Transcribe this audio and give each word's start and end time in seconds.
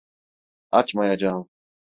Açmayacağım. 0.71 1.49